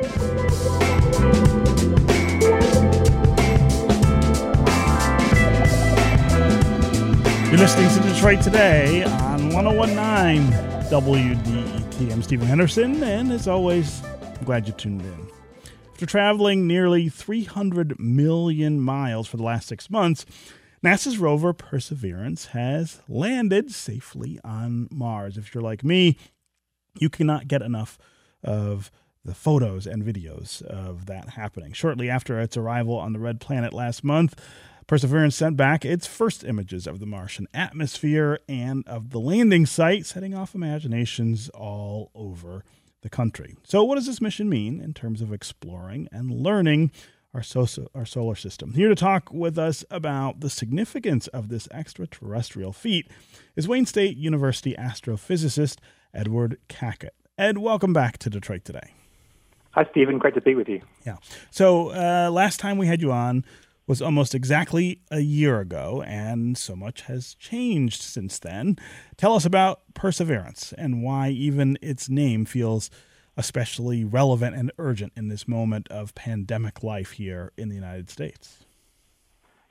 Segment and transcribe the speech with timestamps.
[0.00, 0.08] You're
[7.58, 10.52] listening to Detroit Today on 1019
[10.88, 12.12] WDET.
[12.12, 15.28] I'm Stephen Henderson, and as always, I'm glad you tuned in.
[15.92, 20.24] After traveling nearly 300 million miles for the last six months,
[20.82, 25.36] NASA's rover Perseverance has landed safely on Mars.
[25.36, 26.16] If you're like me,
[26.98, 27.98] you cannot get enough
[28.42, 28.90] of
[29.24, 31.72] the photos and videos of that happening.
[31.72, 34.40] Shortly after its arrival on the red planet last month,
[34.86, 40.04] Perseverance sent back its first images of the Martian atmosphere and of the landing site,
[40.04, 42.64] setting off imaginations all over
[43.02, 43.56] the country.
[43.62, 46.90] So, what does this mission mean in terms of exploring and learning
[47.32, 48.72] our, so- our solar system?
[48.72, 53.06] Here to talk with us about the significance of this extraterrestrial feat
[53.54, 55.78] is Wayne State University astrophysicist
[56.12, 57.14] Edward Cackett.
[57.38, 58.92] Ed, welcome back to Detroit today.
[59.72, 60.18] Hi, Stephen.
[60.18, 60.80] Great to be with you.
[61.06, 61.16] Yeah.
[61.50, 63.44] So, uh, last time we had you on,
[63.86, 68.76] was almost exactly a year ago, and so much has changed since then.
[69.16, 72.90] Tell us about Perseverance and why even its name feels
[73.36, 78.64] especially relevant and urgent in this moment of pandemic life here in the United States.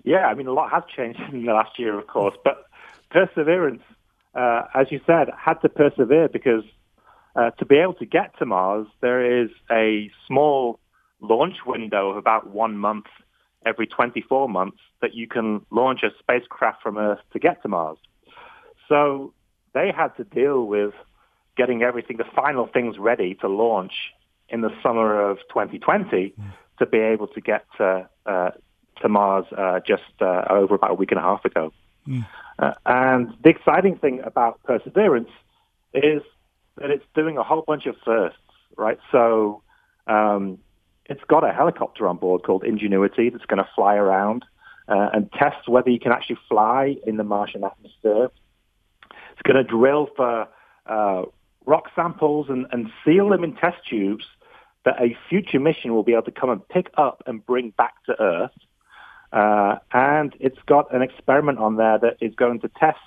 [0.04, 2.66] Yeah, I mean, a lot has changed in the last year, of course, but
[3.12, 3.84] Perseverance,
[4.36, 6.64] uh, as you said, had to persevere because
[7.36, 10.80] uh, to be able to get to Mars, there is a small
[11.22, 13.06] launch window of about one month
[13.66, 17.98] every 24 months that you can launch a spacecraft from Earth to get to Mars.
[18.88, 19.34] So
[19.74, 20.94] they had to deal with
[21.58, 23.94] getting everything, the final things ready to launch
[24.48, 26.34] in the summer of 2020 mm.
[26.80, 28.52] to be able to get to, uh,
[29.02, 31.72] to Mars uh, just uh, over about a week and a half ago.
[32.08, 32.26] Mm.
[32.86, 35.30] and the exciting thing about Perseverance
[35.94, 36.24] is
[36.80, 38.40] that it's doing a whole bunch of firsts,
[38.78, 39.00] right?
[39.12, 39.62] So
[40.08, 40.60] um,
[41.06, 44.46] it's got a helicopter on board called Ingenuity that's going to fly around
[44.88, 48.30] uh, and test whether you can actually fly in the Martian atmosphere.
[49.32, 50.48] It's going to drill for
[50.86, 51.24] uh,
[51.66, 54.26] rock samples and, and seal them in test tubes
[54.86, 57.94] that a future mission will be able to come and pick up and bring back
[58.06, 58.52] to Earth.
[59.32, 62.98] Uh, and it's got an experiment on there that is going to test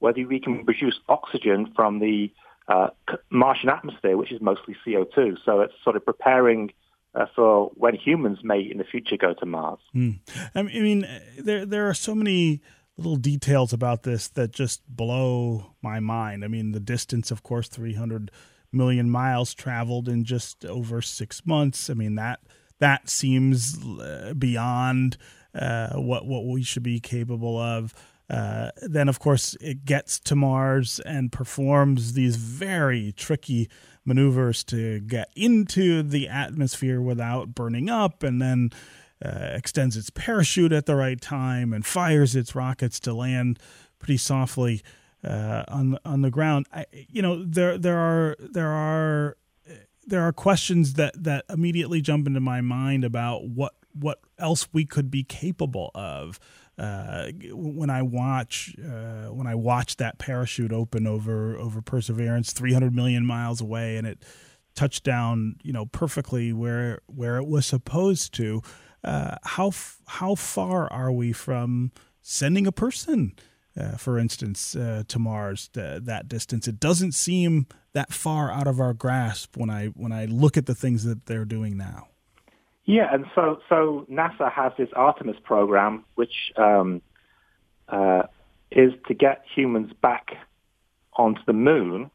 [0.00, 2.30] whether we can produce oxygen from the
[2.68, 2.88] uh,
[3.30, 5.36] Martian atmosphere, which is mostly CO2.
[5.44, 6.72] So it's sort of preparing
[7.14, 9.78] uh, for when humans may in the future go to Mars.
[9.94, 10.18] Mm.
[10.54, 11.06] I mean,
[11.38, 12.60] there there are so many
[12.96, 16.44] little details about this that just blow my mind.
[16.44, 18.30] I mean, the distance, of course, 300
[18.74, 21.88] million miles traveled in just over six months.
[21.88, 22.40] I mean that
[22.80, 25.16] that seems uh, beyond
[25.54, 27.94] uh, what what we should be capable of.
[28.30, 33.68] Uh, then, of course, it gets to Mars and performs these very tricky
[34.04, 38.70] maneuvers to get into the atmosphere without burning up, and then
[39.24, 43.58] uh, extends its parachute at the right time and fires its rockets to land
[43.98, 44.82] pretty softly
[45.22, 46.66] uh, on on the ground.
[46.72, 49.36] I, you know, there there are there are
[50.06, 54.84] there are questions that that immediately jump into my mind about what what else we
[54.84, 56.38] could be capable of
[56.78, 62.94] uh, when I watch uh, when I watch that parachute open over over Perseverance, 300
[62.94, 64.24] million miles away, and it
[64.74, 68.62] touched down, you know, perfectly where where it was supposed to.
[69.04, 69.70] Uh, how
[70.06, 71.92] how far are we from
[72.22, 73.34] sending a person,
[73.78, 75.70] uh, for instance, uh, to Mars?
[75.74, 80.24] that distance, it doesn't seem that far out of our grasp when I when I
[80.24, 82.08] look at the things that they're doing now.
[82.84, 87.00] Yeah, and so so NASA has this Artemis program, which um,
[87.88, 88.24] uh,
[88.70, 90.32] is to get humans back
[91.14, 92.10] onto the moon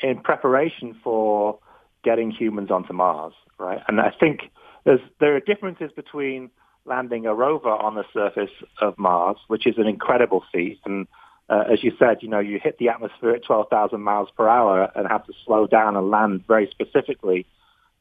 [0.00, 1.58] in preparation for
[2.04, 3.80] getting humans onto Mars, right?
[3.88, 4.42] And I think
[4.84, 6.50] there's there are differences between
[6.84, 11.08] landing a rover on the surface of Mars, which is an incredible feat, and
[11.48, 14.90] uh, as you said, you know, you hit the atmosphere at 12,000 miles per hour
[14.94, 17.46] and have to slow down and land very specifically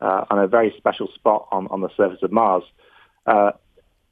[0.01, 2.63] uh, on a very special spot on, on the surface of Mars.
[3.25, 3.51] Uh,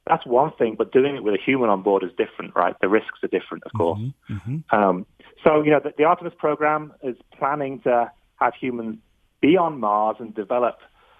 [0.06, 2.76] that's one thing, but doing it with a human on board is different, right?
[2.80, 3.98] The risks are different, of course.
[3.98, 4.76] Mm-hmm, mm-hmm.
[4.76, 5.06] Um,
[5.42, 8.98] so, you know, the, the, Artemis program is planning to have humans
[9.40, 10.78] be on Mars and develop,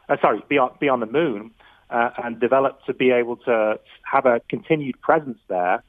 [0.09, 1.51] uh, sorry, be on, be on the moon
[1.91, 5.83] uh, and develop to be able to have a continued presence there.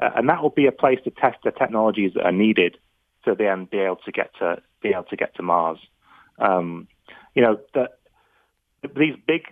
[0.00, 2.76] Uh, and that will be a place to test the technologies that are needed
[3.24, 5.78] to then be able to get to be able to get to Mars.
[6.38, 6.88] Um,
[7.34, 7.88] you know, the,
[8.82, 9.42] these big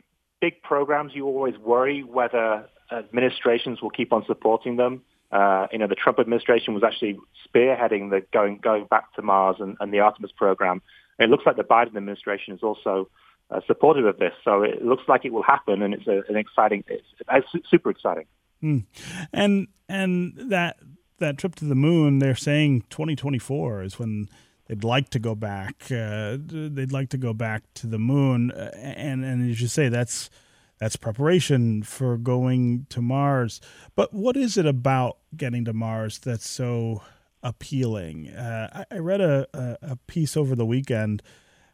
[0.40, 5.02] big programs, you always worry whether administrations will keep on supporting them.
[5.30, 7.16] Uh, you know, the Trump administration was actually
[7.46, 10.82] spearheading the going going back to Mars and, and the Artemis program.
[11.18, 13.08] And it looks like the Biden administration is also
[13.50, 14.32] uh, supportive of this.
[14.44, 17.90] So it looks like it will happen, and it's a, an exciting, it's, it's super
[17.90, 18.26] exciting.
[18.62, 18.84] Mm.
[19.32, 20.78] And and that
[21.18, 24.28] that trip to the moon, they're saying 2024 is when
[24.70, 25.90] they'd like to go back.
[25.90, 30.30] Uh, they'd like to go back to the moon, and and as you say, that's
[30.78, 33.60] that's preparation for going to Mars.
[33.96, 37.02] But what is it about getting to Mars that's so
[37.42, 38.28] appealing?
[38.28, 41.22] Uh, I, I, read a, a, a, piece over the weekend.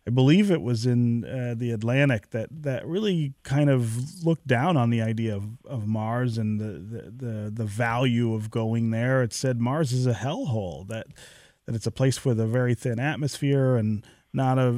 [0.09, 4.77] I believe it was in uh, the Atlantic that, that really kind of looked down
[4.77, 9.23] on the idea of, of Mars and the, the, the, the value of going there.
[9.23, 11.07] It said Mars is a hellhole, that,
[11.67, 14.69] that it's a place with a very thin atmosphere and not a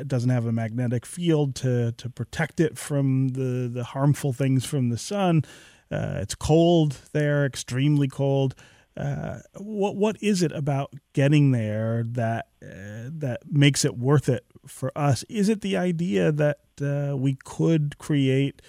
[0.00, 4.64] it doesn't have a magnetic field to to protect it from the the harmful things
[4.64, 5.44] from the sun.
[5.90, 8.54] Uh, it's cold there, extremely cold.
[8.96, 14.44] Uh, what what is it about getting there that uh, that makes it worth it
[14.66, 15.24] for us?
[15.28, 18.60] Is it the idea that uh, we could create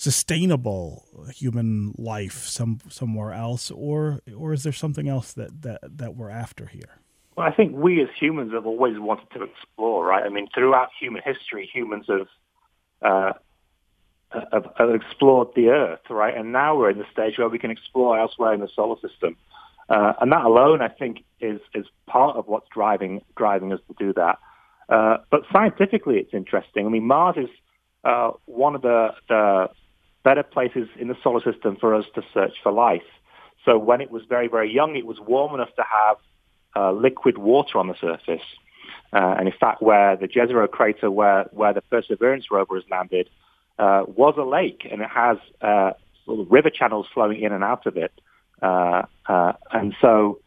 [0.00, 1.04] sustainable
[1.34, 6.30] human life some somewhere else, or or is there something else that that that we're
[6.30, 7.00] after here?
[7.36, 10.24] Well, I think we as humans have always wanted to explore, right?
[10.24, 12.28] I mean, throughout human history, humans have,
[13.02, 13.32] uh,
[14.52, 16.36] have, have explored the Earth, right?
[16.36, 19.36] And now we're in the stage where we can explore elsewhere in the solar system.
[19.88, 23.94] Uh, and that alone, I think, is is part of what's driving driving us to
[23.98, 24.38] do that.
[24.88, 26.86] Uh, but scientifically, it's interesting.
[26.86, 27.50] I mean, Mars is
[28.02, 29.68] uh, one of the, the
[30.22, 33.02] better places in the solar system for us to search for life.
[33.64, 36.16] So when it was very, very young, it was warm enough to have
[36.76, 38.44] uh, liquid water on the surface.
[39.12, 43.28] Uh, and in fact, where the Jezero crater, where, where the Perseverance rover has landed,
[43.78, 45.92] uh, was a lake, and it has uh,
[46.24, 48.12] sort of river channels flowing in and out of it.
[48.62, 50.40] Uh, uh, and so,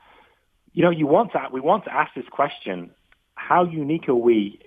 [0.74, 2.92] you know, you want to we want to ask this question:
[3.36, 4.60] How unique are we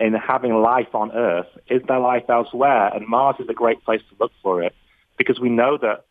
[0.00, 1.46] in having life on Earth?
[1.68, 2.88] Is there life elsewhere?
[2.94, 4.74] And Mars is a great place to look for it
[5.16, 6.04] because we know that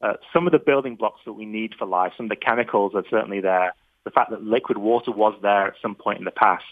[0.00, 2.92] uh, some of the building blocks that we need for life, some of the chemicals
[2.94, 3.74] are certainly there
[4.04, 6.64] the fact that liquid water was there at some point in the past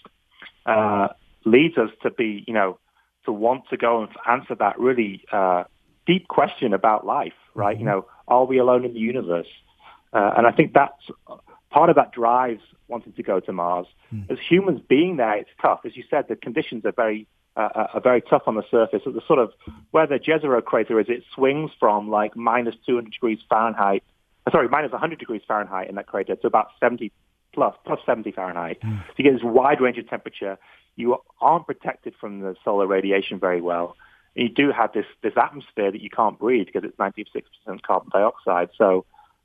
[0.66, 1.08] uh,
[1.44, 2.78] leads us to be, you know,
[3.24, 5.64] to want to go and answer that really uh,
[6.06, 7.76] deep question about life, right?
[7.76, 7.80] Mm-hmm.
[7.80, 9.46] You know, are we alone in the universe?
[10.12, 11.02] Uh, and I think that's
[11.70, 13.86] part of that drives wanting to go to Mars.
[14.12, 14.30] Mm.
[14.30, 15.80] As humans being there, it's tough.
[15.84, 17.26] As you said, the conditions are very
[17.56, 19.02] uh, uh are very tough on the surface.
[19.06, 19.52] At the sort of
[19.90, 24.02] where the Jezero crater is, it swings from like minus 200 degrees Fahrenheit
[24.50, 27.12] sorry, minus 100 degrees Fahrenheit in that crater to about 70
[27.52, 28.80] plus, plus 70 Fahrenheit.
[28.82, 29.06] Mm.
[29.08, 30.58] So you get this wide range of temperature.
[30.96, 33.96] You aren't protected from the solar radiation very well.
[34.36, 38.10] And you do have this, this atmosphere that you can't breathe because it's 96% carbon
[38.12, 38.70] dioxide.
[38.76, 39.04] So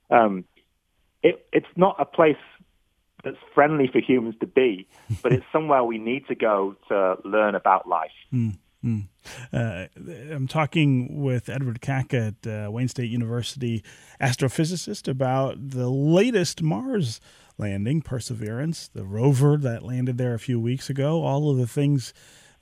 [0.09, 0.45] um,
[1.23, 2.37] it, it's not a place
[3.23, 4.87] that's friendly for humans to be,
[5.23, 8.11] but it's somewhere we need to go to learn about life.
[8.33, 8.57] Mm.
[8.85, 9.07] Mm.
[9.51, 9.87] Uh,
[10.31, 13.83] I'm talking with Edward Cackett at uh, Wayne State University,
[14.21, 17.19] astrophysicist, about the latest Mars
[17.57, 22.13] landing, Perseverance, the rover that landed there a few weeks ago, all of the things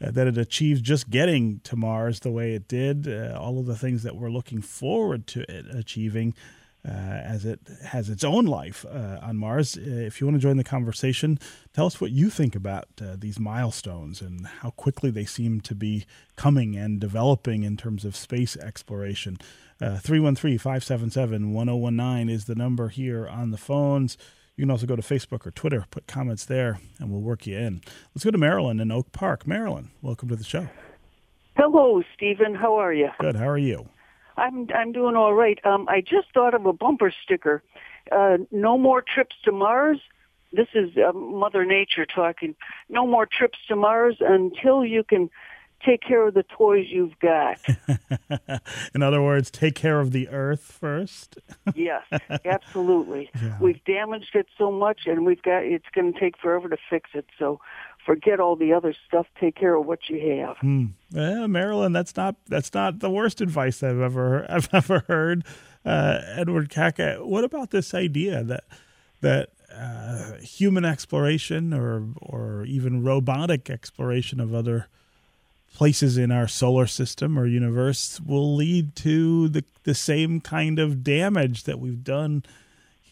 [0.02, 3.66] uh, that it achieved just getting to Mars the way it did, uh, all of
[3.66, 6.34] the things that we're looking forward to it achieving
[6.88, 9.78] uh, as it has its own life uh, on Mars.
[9.78, 11.40] Uh, if you want to join the conversation,
[11.74, 15.76] tell us what you think about uh, these milestones and how quickly they seem to
[15.76, 19.38] be coming and developing in terms of space exploration.
[19.82, 24.18] Uh, 313 577 1019 is the number here on the phones.
[24.56, 27.58] You can also go to Facebook or Twitter, put comments there, and we'll work you
[27.58, 27.82] in.
[28.14, 29.48] Let's go to Marilyn in Oak Park.
[29.48, 30.68] Marilyn, welcome to the show.
[31.56, 32.54] Hello, Stephen.
[32.56, 33.10] How are you?
[33.20, 33.36] Good.
[33.36, 33.90] How are you?
[34.38, 35.60] I'm I'm doing all right.
[35.66, 37.64] Um, I just thought of a bumper sticker.
[38.12, 40.00] Uh, no more trips to Mars.
[40.52, 42.56] This is uh, Mother Nature talking.
[42.90, 45.30] No more trips to Mars until you can
[45.86, 47.58] take care of the toys you've got.
[48.96, 51.38] In other words, take care of the earth first.
[51.76, 52.04] yes,
[52.46, 53.30] absolutely.
[53.42, 53.58] Yeah.
[53.60, 57.10] We've damaged it so much and we've got it's going to take forever to fix
[57.14, 57.26] it.
[57.38, 57.60] So
[58.06, 59.28] forget all the other stuff.
[59.40, 60.58] Take care of what you have.
[60.58, 60.86] Hmm.
[61.12, 65.44] Yeah, Marilyn, that's not that's not the worst advice I've ever I've ever heard.
[65.86, 68.64] Uh, Edward Cackett, what about this idea that
[69.22, 74.88] that uh, human exploration or or even robotic exploration of other
[75.74, 81.04] places in our solar system or universe will lead to the the same kind of
[81.04, 82.44] damage that we've done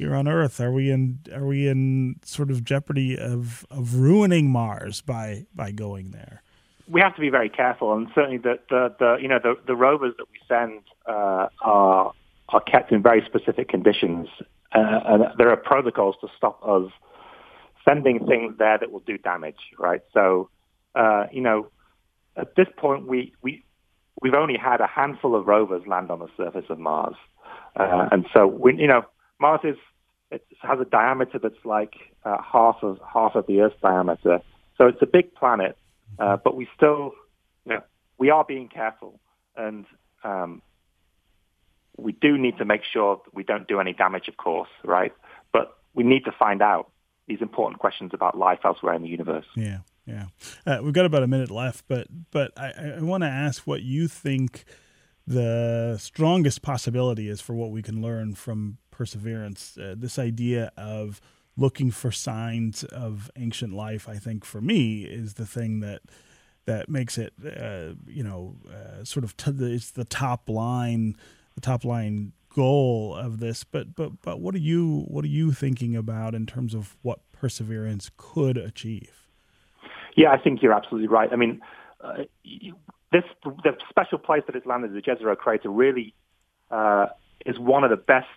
[0.02, 0.60] here on Earth?
[0.60, 5.72] Are we in are we in sort of jeopardy of of ruining Mars by by
[5.72, 6.42] going there?
[6.90, 9.76] We have to be very careful, and certainly the the, the you know the, the
[9.76, 12.14] rovers that we send uh, are
[12.50, 14.28] are kept in very specific conditions,
[14.74, 16.92] uh, and there are protocols to stop us
[17.88, 19.62] sending things there that will do damage.
[19.78, 20.50] Right, so
[20.96, 21.70] uh, you know
[22.38, 23.64] at this point, we, we,
[24.22, 27.16] we've only had a handful of rovers land on the surface of Mars.
[27.76, 29.04] Uh, and so, we, you know,
[29.40, 29.78] Mars is,
[30.32, 34.40] it has a diameter that's like uh, half of half of the Earth's diameter.
[34.78, 35.78] So it's a big planet,
[36.18, 37.12] uh, but we still,
[37.66, 37.82] you know,
[38.18, 39.20] we are being careful,
[39.56, 39.86] and
[40.24, 40.62] um,
[41.98, 45.14] we do need to make sure that we don't do any damage, of course, right?
[45.52, 46.90] But we need to find out
[47.28, 49.46] these important questions about life elsewhere in the universe.
[49.56, 50.26] Yeah, yeah.
[50.66, 53.82] Uh, we've got about a minute left, but but I, I want to ask what
[53.82, 54.64] you think
[55.28, 59.80] the strongest possibility is for what we can learn from perseverance.
[59.80, 61.20] Uh, this idea of
[61.58, 66.04] looking for signs of ancient life, I think, for me, is the thing that
[66.66, 71.16] that makes it, uh, you know, uh, sort of t- it's the top line,
[71.56, 73.64] the top line goal of this.
[73.64, 77.20] But but but what are you what are you thinking about in terms of what
[77.32, 79.28] perseverance could achieve?
[80.16, 81.30] Yeah, I think you're absolutely right.
[81.34, 81.60] I mean,
[82.02, 82.26] uh,
[83.12, 86.14] this the special place that it's landed, the Jezero crater, really
[86.70, 87.08] uh,
[87.48, 88.28] is one of the best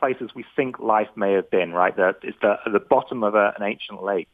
[0.00, 1.72] places we think life may have been.
[1.72, 4.30] Right, that it's the the bottom of a, an ancient lake,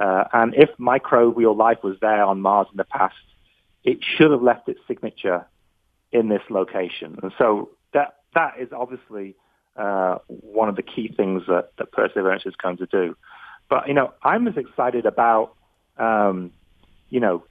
[0.00, 3.14] uh, and if microbial life was there on Mars in the past,
[3.84, 5.46] it should have left its signature
[6.12, 7.18] in this location.
[7.22, 9.34] And so that that is obviously
[9.76, 13.16] uh, one of the key things that, that Perseverance is going to do.
[13.68, 15.54] But you know, I'm as excited about
[15.98, 16.52] um,
[17.10, 17.44] you know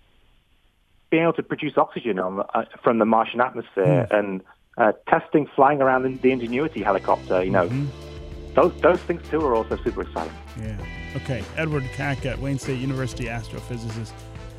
[1.09, 4.17] being able to produce oxygen on, uh, from the Martian atmosphere mm.
[4.17, 4.41] and
[4.77, 7.43] uh, testing flying around in the Ingenuity helicopter.
[7.43, 8.53] You know, mm-hmm.
[8.53, 10.33] those those things too are also super exciting.
[10.59, 10.77] Yeah.
[11.17, 14.13] Okay, Edward Cackett at Wayne State University astrophysicist.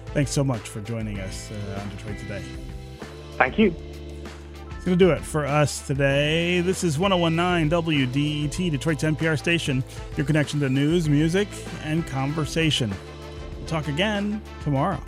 [0.06, 2.42] Thanks so much for joining us uh, on Detroit Today.
[3.38, 3.74] Thank you.
[4.82, 6.60] It's going to do it for us today.
[6.60, 9.84] This is 1019 WDET, Detroit's NPR station,
[10.16, 11.46] your connection to news, music,
[11.84, 12.92] and conversation.
[13.58, 15.00] We'll talk again tomorrow.